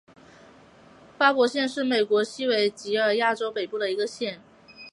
[1.15, 4.41] 巴伯县是美国西维吉尼亚州北部的一个县。